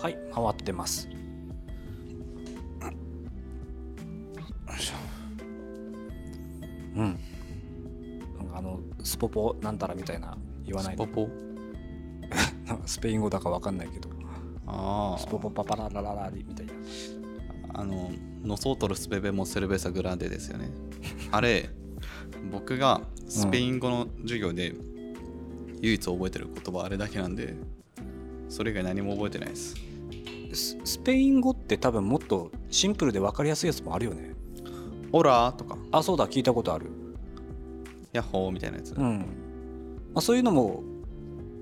[0.00, 1.08] はい回ってます。
[6.96, 7.18] うん。
[8.38, 11.02] なんかあのスポポなんたらみたいな言わないで。
[11.04, 11.28] スポポ？
[12.66, 14.08] なんかスペイン語だかわかんないけど。
[14.66, 16.72] あスポポパパララララリみたいな。
[17.74, 18.10] ああの
[18.44, 20.70] ノソートルスペベモセルベサグランデですよね。
[21.30, 21.70] あれ
[22.52, 24.74] 僕がスペイン語の授業で
[25.80, 27.54] 唯一覚えてる言葉あれだけなんで
[28.48, 29.74] それ以外何も覚えてないです
[30.54, 34.34] ススペイン語って多分もっとシンプルで分かりやすいやつもあるよね。
[35.12, 35.76] オラーとか。
[35.92, 36.86] あそうだ聞いたことある。
[38.12, 39.18] ヤッホーみたいなやつ、うん、
[40.14, 40.82] まあ、そういうのも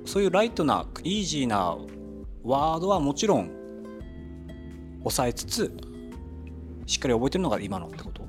[0.04, 1.76] そういうライトなイージーな
[2.44, 3.50] ワードはもちろん
[5.00, 5.76] 抑えつつ
[6.86, 8.24] しっかり覚えてるのが今のってこと。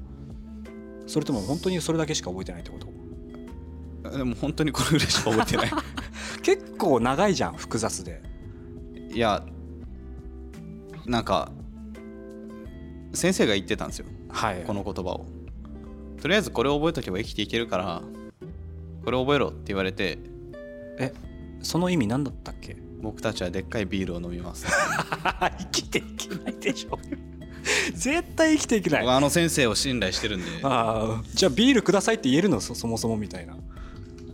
[1.05, 4.17] それとも本当にそれだけしか覚えてないってこと。
[4.17, 5.71] でも本当にこれぐらいしか覚えてない。
[6.43, 8.21] 結構長いじゃん複雑で。
[9.13, 9.43] いや
[11.07, 11.51] なんか
[13.13, 14.05] 先生が言ってたんですよ。
[14.29, 14.63] はい。
[14.67, 15.25] この言葉を。
[16.21, 18.01] とりあえずこれを覚えとけば生きていけるから
[19.05, 20.17] これ覚えろって言われて
[20.99, 21.13] え
[21.61, 22.75] その意味何だったっけ？
[23.01, 24.65] 僕たちはでっかいビールを飲みます。
[25.59, 26.99] 生きていけないでしょ。
[27.93, 29.01] 絶対生きていけない。
[29.01, 30.45] 僕あの先生を信頼してるんで。
[30.63, 32.59] ああじゃあビールくださいって言えるの？
[32.59, 33.55] そそもそもみたいな。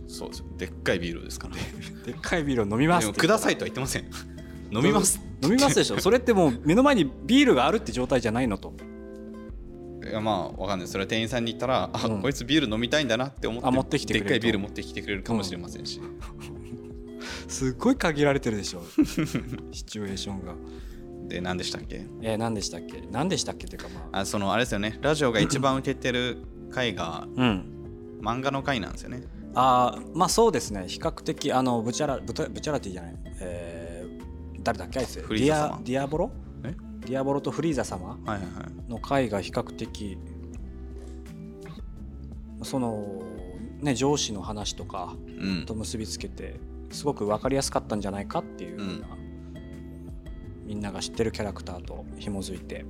[0.08, 0.38] そうです。
[0.40, 1.54] よでっかいビールですから
[2.06, 4.04] でっかいビールを飲みますくださいとは言ってません。
[4.72, 5.98] 飲みます飲みますでしょ。
[6.02, 8.72] それってもう目の前にビールがあるって状態じゃないのと。
[10.04, 10.88] いやまあわかんない。
[10.88, 12.22] それは店員さんに言ったら、あうん。
[12.22, 14.28] こいつビール飲みたいんだなって思ってあ持ってきてくれると。
[14.30, 16.00] でっかいビール持ってきてくれるかもしれませんし、
[17.48, 18.82] すっごい限られてるでしょ。
[19.72, 20.54] シチュエーションが。
[21.26, 22.04] で何でしたっけ？
[22.20, 23.02] えー、何でしたっけ？
[23.10, 24.20] 何でしたっけっていうかまあ。
[24.20, 24.98] あそのあれですよね。
[25.00, 26.36] ラジオが一番受けてる
[26.70, 27.64] 回がうん。
[28.20, 29.22] 漫画の回なんですよね。
[29.54, 30.84] あーまあそうですね。
[30.86, 33.16] 比較的あのブチャラブチャラティじゃない。
[33.40, 33.93] えー、
[34.64, 34.98] 誰だっけ？
[34.98, 36.30] あいつディアディアボロ？
[36.64, 36.74] え？
[37.00, 38.18] ディアボロとフリーザ様？
[38.88, 40.18] の回が比較的
[42.62, 43.22] その
[43.80, 45.66] ね上司の話とかうん。
[45.66, 46.58] と結びつけて
[46.90, 50.64] すごく分かりやすかったんじゃないかっていうふうな、うん。
[50.66, 52.86] みんなが知ってるキャラクターと紐づいて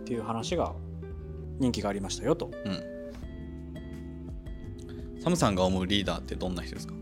[0.00, 0.74] っていう話が
[1.58, 2.50] 人気がありましたよと。
[2.64, 2.82] うん。
[5.22, 6.94] サムさんが思うリーダーってどんな人ですか？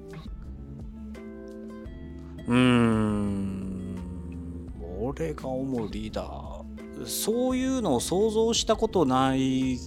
[5.16, 7.06] 俺が思うリーダー。
[7.06, 9.78] そういうのを想像したことない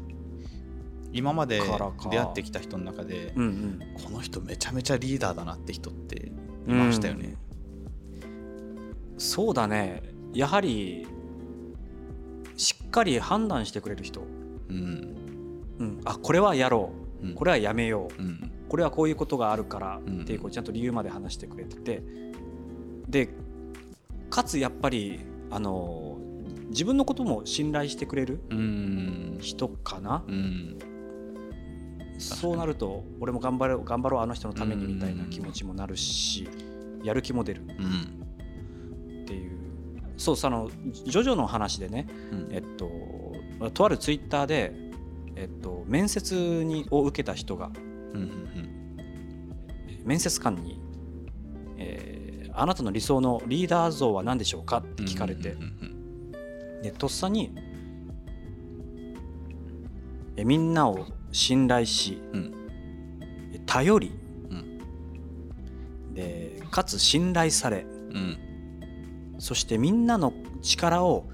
[1.14, 3.80] 今まで出会ってきた人の中でうんうん。
[4.04, 6.32] この人めちゃめちゃリーダーだなって人って
[6.68, 7.38] いましたよね、
[9.18, 10.04] そうだね。
[10.34, 11.08] やはり
[12.58, 14.22] しっかり判断してくれる人、
[14.70, 15.16] うん。
[15.80, 16.92] うん、あこれはやろ
[17.24, 17.28] う。
[17.28, 17.32] ん。
[17.32, 18.22] うこれはやめよう。
[18.22, 18.52] うん。
[18.68, 22.04] これはこういうことがあるからうんっていうこうちゃんと理由まで話してくれてて。
[23.08, 23.30] で
[24.38, 26.20] かつやっぱりあの
[26.70, 29.38] 自分のことも信頼してくれるうん。
[29.42, 30.24] 人かな？
[30.28, 30.78] うん。
[32.20, 36.48] そうなると俺も頑張ろう頑張ろうあの人のためにみたいな気持ちもなるし
[37.04, 39.24] やる気も出るうん。
[39.24, 39.58] っていう。
[40.18, 42.48] そうそのジョジョの話でねうん。
[42.52, 42.92] えっと
[43.74, 44.72] とあるツイッターで
[45.36, 47.72] えっと面接にを受けた人が
[50.06, 50.80] 面接官に、
[51.80, 52.17] えー
[52.60, 55.56] あなたの理想のリーダー像は何でしょうか?」って聞かれて、
[56.82, 57.52] でとっさに
[60.36, 62.54] えみんなを信頼しうん。
[63.54, 64.12] え頼り。
[64.50, 66.14] うん。
[66.14, 67.82] でかつ信頼され。
[67.82, 67.88] う
[68.18, 68.38] ん。
[69.40, 71.26] そしてみんなの力を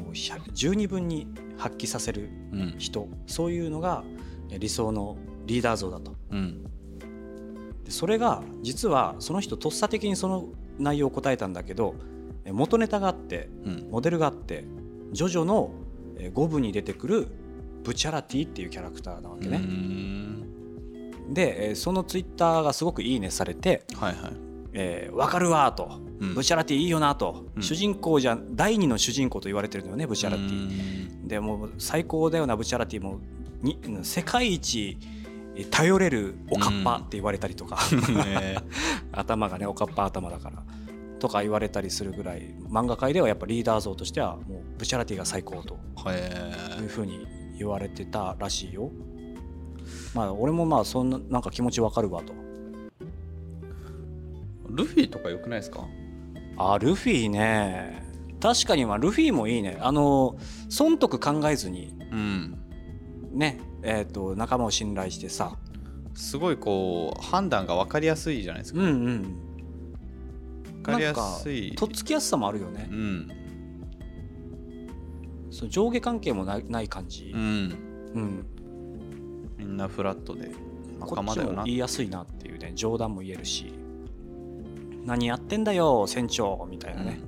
[0.00, 2.74] もう100十二分に発揮させるうん。
[2.78, 3.08] 人。
[3.26, 4.04] そういうのが
[4.50, 5.16] え理想の
[5.46, 6.16] リーダー像だと。
[7.86, 10.48] うんでそれが実はその人とっさ的にその
[10.78, 11.94] 内容を答えたんだけど
[12.44, 13.88] え元ネタがあってうん。
[13.90, 14.64] モデルがあって
[15.12, 15.70] ジョジョの
[16.18, 17.28] え5部に出てくる
[17.84, 19.58] ブチャラティっていうキャラクターなわけうね。
[19.58, 21.34] ん。
[21.34, 24.32] でえそのツイッターがすごくいいねされてはいはい
[24.74, 25.88] 「えーわかるわ」と。
[26.18, 27.62] うん「ブチャラティいいよな」と、うん。
[27.62, 30.68] 主人公じゃ第二の主人公と言われてるのよねブチャラティ。
[31.24, 33.00] ィでもう最高だよなブチャラティ。
[33.02, 33.20] も
[33.62, 35.25] に世界一え
[35.64, 37.78] 頼れるおかっぱって言われたりとか。
[38.24, 38.58] ね
[39.12, 40.62] 頭がねおかっぱ頭だから
[41.18, 45.78] とか言われたりするぐらい漫画界ではやっぱリーダー像としてはもうブチャラティが最高と
[46.10, 47.26] へいうふうに
[47.58, 48.90] 言われてたらしいよ。
[50.14, 52.34] まあ俺もまあそんななんか気持ちわかるわと。
[54.68, 55.86] ルフィとかよくないですか？
[56.58, 58.04] あルフィね。
[58.38, 59.78] 確かにまあルフィもいいね。
[59.80, 60.36] あの
[60.68, 62.58] 損得考えずにうん。
[63.32, 65.56] ねえっ、と仲間を信頼してさ。
[66.14, 69.46] すごいこう判断が分かりやすいじゃないですか、うんうん
[70.82, 71.74] かりやすい。
[71.74, 72.88] とっつきやすさもあるよね。
[72.90, 73.28] う、ん。
[75.50, 77.32] その上下関係もないない感じ。
[77.34, 77.40] う、ん。
[78.14, 78.46] うん。
[79.58, 80.50] みんなフラットで
[81.00, 81.56] 仲間だよな。
[81.58, 83.72] も言いやすいなっていうね冗談も言えるし。
[85.04, 86.66] 何やってんだよ船長。
[86.70, 87.20] みたいなね、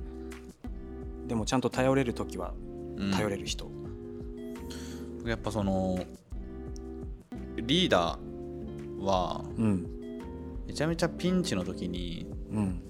[1.27, 2.53] でもちゃんと頼れる時は
[2.97, 3.11] うん。
[3.11, 3.69] 頼れる人、
[5.25, 5.99] やっぱその
[7.69, 9.87] リーダーはうん。
[10.67, 12.81] めちゃめちゃピンチの時にうん。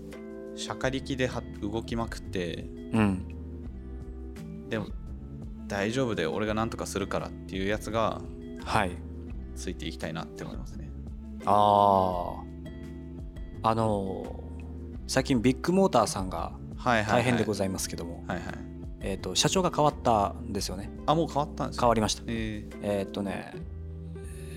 [0.56, 3.26] しゃかりきでは動きまくってうん。
[4.70, 4.88] でも
[5.68, 8.22] 大丈夫だよ俺が何とかするからっていうやつが
[8.64, 8.92] はい。
[9.56, 10.90] ついていきたいなって思いますね。
[11.46, 12.42] あ
[13.64, 14.50] ああのー
[15.08, 18.46] 最近ビッグモーターさんがはいはい、はい、大変でございますけども、はいはい。
[19.02, 20.90] えー、と社長が変わったんですよね。
[21.08, 21.82] あもう変わったんですか？
[21.86, 22.24] 変わりました。
[22.28, 22.78] えー。
[22.84, 23.54] えっ、とね、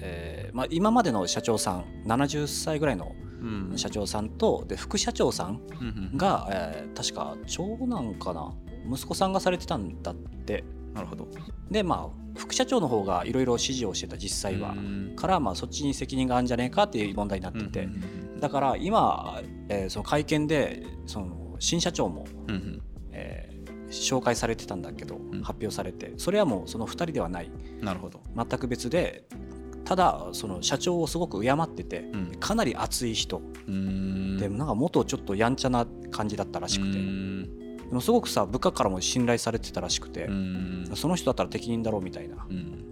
[0.04, 3.72] えーまあ、今までの社長さん70歳ぐらいのうん。
[3.76, 8.52] 社長さんとで副社長さんうんうんが、えー確か長男かな？
[8.90, 10.64] 息子さんがされてたんだって。
[10.94, 11.26] なるほど。
[11.70, 14.72] でまあ副社長の方がいろいろ指示をしてた実際は。
[14.72, 15.14] うん。
[15.16, 17.96] からまあそっちに責任があるんじゃねえかっていう問題になってて、うんう
[18.38, 22.82] んだから今、えーその会見でその新社長も、うんうん。
[23.12, 23.52] えー
[23.92, 25.42] 紹介されてたんだけど、ん。
[25.42, 26.14] 発表されて。
[26.16, 27.50] それはもうその2人ではない。
[27.82, 28.22] なるほど。
[28.34, 29.24] 全く別で
[29.84, 32.36] ただその社長をすごく敬ってて、ん。
[32.38, 40.28] かなり熱い人、でなんか元ちょっとやんちゃな感じだったらしくて、でもすごくさ部下からも信頼されてたらしくて、
[40.94, 42.84] その人だったら適任だろうみたいな、うん。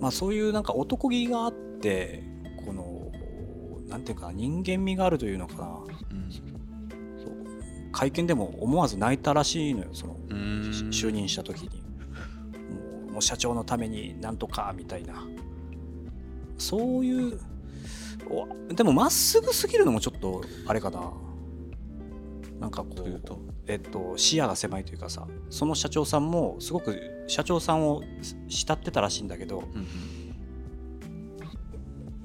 [0.00, 2.24] まあ、そういうなんか男気があって
[2.66, 3.12] この
[3.88, 5.78] なんていうかな人間味があるというのかな。
[7.92, 10.16] 会見でも思わず泣いたらしいのよその
[10.90, 11.81] 就任した時に
[13.12, 15.24] もう社長のためになんとかみたいな。
[16.58, 17.40] そういう
[18.30, 21.12] おでもまっすぐすぎるのもちょっとあれかな。
[22.60, 23.40] なんかことういうと？
[23.66, 28.02] えっと、視野が狭いというかさその社長さんもすごく社長さんを
[28.48, 29.86] 慕ってたらしいんだけどうん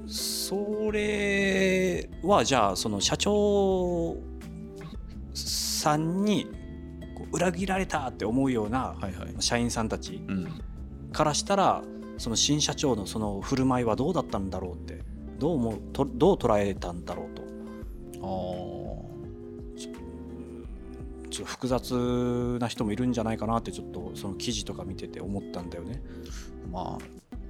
[0.10, 4.18] それはじゃあその社長
[5.34, 6.48] さんに
[7.32, 9.36] 裏切られたって思うようなはいはい。
[9.40, 10.62] 社員さんたちうん
[11.12, 11.84] からしたら
[12.18, 15.02] その新社長のその振る舞いはどうだったんだろうって
[15.40, 17.44] どう思うとどう捉えたんだろうと
[18.22, 18.78] あ
[19.78, 26.02] ちょっと複雑な人もいるんじゃないかなってちょっとその記事とか見てて思ったんだよね。
[26.68, 27.04] ーまあ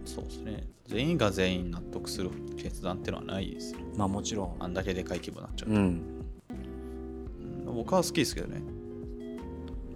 [0.06, 4.56] そうですね全員が全員納得する決断っていうのはないですよまあもちろん。
[4.59, 5.81] あんだけでかい規模になっちゃうと、うん。
[5.81, 8.62] うん僕は好きですけどね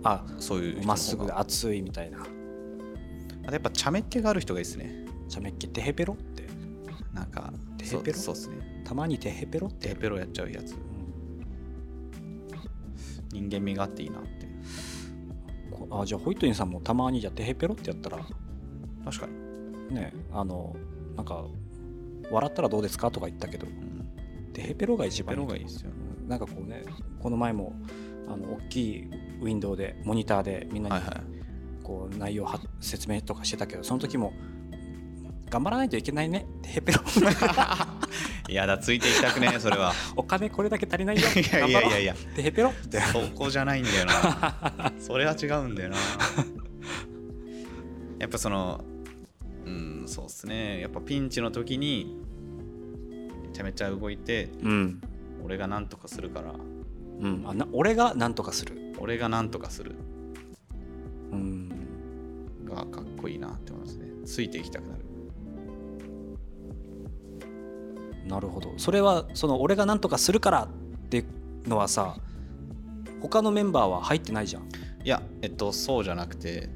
[0.03, 2.19] あそういうまっすぐ熱いみたいな。
[3.43, 5.05] あとやっぱ茶目っ気がある人がいいですね。
[5.29, 6.47] ちゃめっ気テヘペロって。
[7.13, 8.17] なんかテヘペロ？
[8.17, 8.83] そうですね。
[8.85, 9.87] たまにテヘペロって。
[9.87, 10.73] テヘペロやっちゃうやつ。
[10.73, 10.81] うん
[13.31, 14.29] 人間味があっていいなって。
[15.71, 18.19] こあじゃあホイットニーさんもたまにじゃあテヘペロってやったら。
[19.05, 20.75] 確かに、ねあの
[21.15, 21.45] なんか
[22.29, 25.91] 笑ったらどうですかとか言ったけどうん、テヘペロが一テヘペ番いいロがいいですよ。
[25.91, 26.83] うんなんかこうね
[27.19, 27.73] この前も
[28.27, 29.09] あの大きい
[29.41, 31.21] ウィンドウでモニターでみんなにはいはい
[31.91, 34.33] こう内容は説明とかしてたけどその時も
[35.49, 36.45] 頑張らないといけないね。
[36.61, 37.01] テヘペロ
[38.47, 39.91] いやだついていきたくねそれは。
[40.15, 41.23] お金これだけ足りないよ。
[41.23, 42.15] いやいやいやいや。
[42.37, 44.93] テヘペロってそこじゃないんだよな。
[44.97, 45.97] それは違うんだよな。
[48.19, 48.81] やっぱその
[49.65, 50.79] うんそうっすね。
[50.79, 52.15] やっぱピンチの時に
[53.43, 55.01] めちゃめちゃ動いてうん、
[55.43, 56.53] 俺が何とかするから。
[56.53, 58.95] うん、あな俺が何とかする。
[58.99, 59.95] 俺が何とかする。
[61.33, 61.80] うん
[64.31, 65.05] ついていきたくなる。
[68.25, 68.73] なるほど。
[68.77, 70.67] それはその俺が何とかするからっ
[71.09, 71.19] てい
[71.65, 72.15] うのはさ
[73.21, 74.63] 他のメンバーは入ってないじゃん。
[74.63, 76.69] いやえっとそうじゃなくて。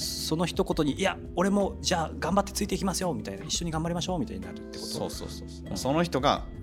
[0.00, 5.70] その一言に「いや俺もじゃあ頑張ってついていきますよ」みたいな一緒に頑張りましょうみたいになるってこそうそうそうそう。
[5.70, 6.57] うんその人がと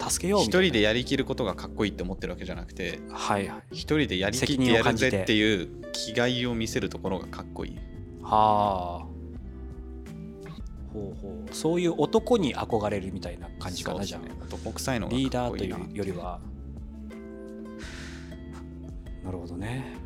[0.00, 3.62] 助けようみ一人でやりきることがかっこいいって思ってるわけじゃなくてはいはい。
[3.72, 7.78] 一人でやりきってやるぜっていう気概を見せるところがかっこいい。
[8.22, 9.10] はあ。
[10.92, 11.54] ほうほう。
[11.54, 14.44] そういう男に憧れるみたいな感じかなじゃあ。
[14.44, 16.40] 男臭いのがリーダーというよりは。
[19.24, 19.96] なるほどね。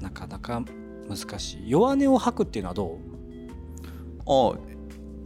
[0.00, 0.62] なかなか
[1.08, 1.70] 難しい。
[1.70, 2.98] 弱音を吐くっていうのはど
[4.26, 4.58] ああ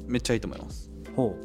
[0.06, 0.90] めっちゃいいと思います。
[1.12, 1.14] う。
[1.14, 1.36] ほ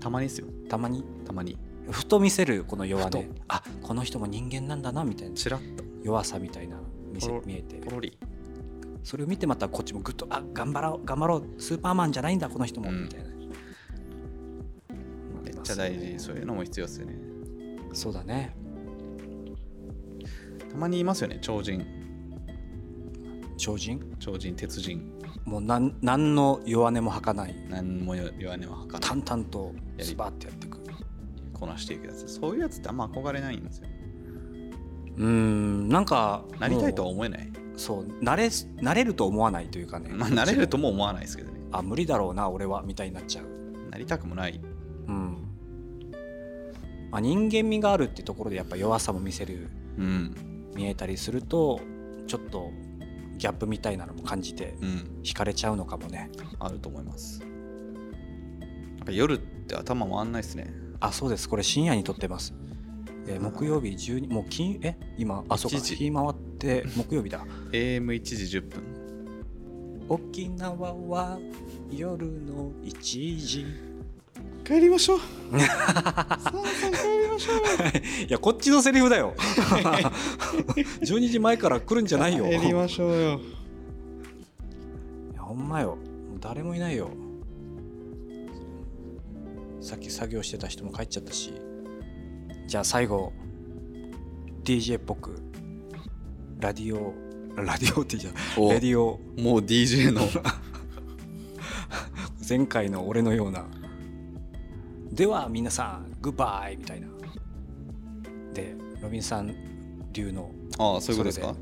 [0.00, 0.46] たまにですよ。
[0.48, 1.04] うたまに？
[1.24, 1.58] たまに。
[1.90, 3.24] ふと見せるこの弱音。
[3.48, 5.84] あこの人も人間なんだなみたいなチラッと。
[6.02, 6.78] 弱さみたいな
[7.12, 7.76] 見せ見えて。
[7.76, 8.18] ポロリ。
[9.04, 13.04] それを見てまたこっちもぐっとあ頑張ろう頑張ろうスーパーマンじゃないんだこの人も、うん。
[13.04, 13.30] みたいな。
[15.62, 17.18] ちゃ大事そういうのも必要ですよね。
[17.92, 18.56] そうだね。
[20.70, 21.84] たまにいますよね超人
[23.60, 24.00] 超人？
[24.18, 25.02] 超人鉄人。
[25.44, 27.54] もうなん何の弱音も吐かない。
[27.68, 29.22] 何も弱音は吐かない。
[29.22, 30.80] 淡々とスパッてやっていく。
[31.52, 32.26] こなしていくやつ。
[32.26, 33.88] そういうやつってあんま憧れないんですよ。
[35.18, 37.46] うーんなんかなりたいとはも思えない。
[37.46, 38.48] うそうなれ
[38.80, 40.08] なれると思わないというかね。
[40.10, 41.60] まあなれるとも思わないですけどね。
[41.70, 43.90] あ無理だろうな俺はみたいになっちゃう。
[43.90, 44.58] なりたくもない。
[45.06, 45.36] うん、
[47.10, 49.68] まあ、人間味があるってところでやっぱ弱さも見せる。
[49.98, 50.34] うん。
[50.74, 51.80] 見えたりすると
[52.26, 52.70] ちょっと
[53.40, 55.20] ギャップみたいなのも感じてうん。
[55.22, 56.30] 惹かれちゃうのかもね。
[56.58, 57.40] あると思います。
[57.40, 57.46] な
[59.04, 60.72] んか夜って頭回んないですね。
[61.00, 61.48] あそうです。
[61.48, 62.52] これ深夜に撮ってます、
[63.26, 64.94] えー木曜日12もう金え？
[65.16, 65.78] 今あそうか。
[65.78, 65.96] 1時。
[65.96, 67.44] 日回って 木曜日だ。
[67.72, 68.82] AM1 時10分。
[70.08, 71.38] 沖縄は
[71.90, 73.64] 夜の1時
[74.70, 75.18] 帰りましょう。
[75.58, 75.62] い
[78.30, 79.34] やこっちのセリフだよ。
[81.02, 82.44] 12時前から来るんじゃないよ。
[82.44, 83.40] 帰りましょうよ。
[85.32, 85.98] いやほんまよ。
[86.40, 87.10] 誰もいないよ。
[89.80, 91.52] さっき作業してた人も帰っちゃったし。
[92.68, 93.32] じゃあ最後
[94.62, 95.34] DJ っぽく。
[96.60, 97.12] ラディオ
[97.56, 99.18] ラディオってじゃラディオ。
[99.36, 100.28] もう DJ の。
[102.48, 103.66] 前回の俺のような
[105.12, 107.08] では皆さんグッバイみたいな。
[108.54, 109.54] でロビンさん
[110.12, 111.54] 流のああそういうことですか？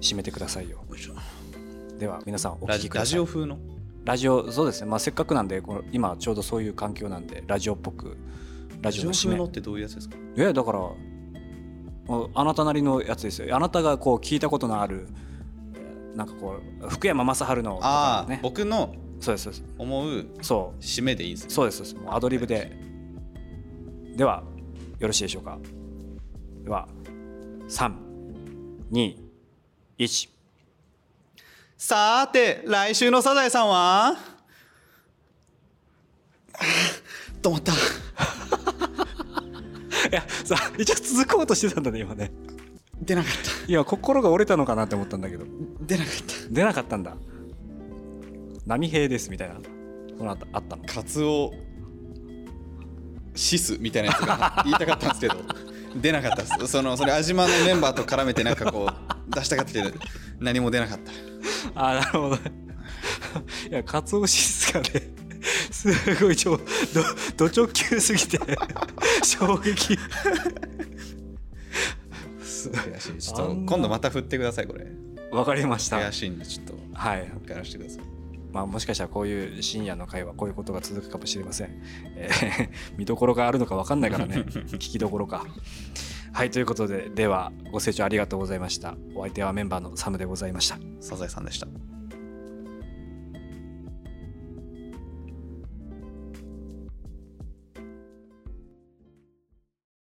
[0.00, 0.84] 締めてくださいよ。
[1.98, 3.10] では皆さんおラジラ聞きください。
[3.10, 3.58] ジオ風の？
[4.04, 8.16] ラジオそうですね、まあ、せっかくなんでこの今ちょうどそういう環境なんでラジオっぽく
[8.82, 9.34] ララジオジオの締め。
[9.34, 10.16] 風のってどういうやつですか？
[10.36, 10.80] いやだから
[12.34, 13.56] あなたなりのやつですよ。
[13.56, 15.06] あなたがこう聞いたことのある
[15.74, 17.80] えーなんかこう福山雅治の
[18.28, 18.40] ね。
[18.42, 20.80] 僕のそうです思うそう。
[20.82, 21.50] 締めでいいんですね。
[21.50, 22.72] そうですアドリブで。
[24.16, 24.42] では
[24.98, 25.58] よろしいでしょうか。
[26.62, 26.88] では
[27.68, 29.16] 321
[31.76, 34.16] さーて来週のサザエさんは？
[37.42, 37.72] 止まった。
[40.08, 42.30] いやさ一応続こうとしてたんだね今ね。
[43.00, 43.32] 出なかっ
[43.68, 45.44] いや心が折れたのかなって思ったんだけど。
[45.44, 46.14] た出なかっ
[46.50, 47.16] 出なかったんだ
[48.66, 49.56] 波平ですみたいな
[50.16, 50.82] そのあったあったの？
[50.84, 51.52] たカツオ
[53.34, 55.34] シスみたいなやつが言いたかったんですけど
[56.00, 56.66] 出なかったです。
[56.68, 59.90] そのそれ安島のメンバーと絡めてなんかこう出したかったけど
[60.40, 61.12] 何も出なかった。
[61.74, 62.36] あーなるほど。
[62.36, 62.42] ね
[63.70, 64.88] いやカツオシスがね
[65.70, 66.64] すごいちょど
[67.36, 68.38] ド直球すぎて
[69.22, 69.98] 衝撃。
[72.42, 73.18] す悔しい。
[73.18, 74.86] ちょっと今度また振ってくださいこれ。
[75.30, 75.98] わかりました。
[75.98, 77.28] 悔しいんでちょっとはい。
[77.28, 78.13] もう一回やらせてください
[78.54, 81.82] まあ、もしかしたらこういう深夜の会はこういうことが続くかもしれません。
[82.16, 85.44] えー 見どころがあるのか分かんないからね、 聞きどころか。
[86.32, 88.96] はい、ということで、では、ご清聴ありがとうございました。
[89.16, 90.78] お相手はメンバーのサムでございました。
[91.00, 91.93] サザエさんでした